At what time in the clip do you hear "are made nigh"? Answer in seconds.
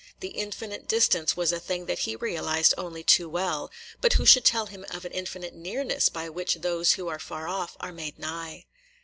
7.79-8.65